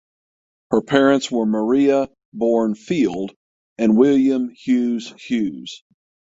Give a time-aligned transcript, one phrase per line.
[0.71, 3.35] Her parents were Maria (born Field)
[3.77, 5.83] and William Hughes Hughes.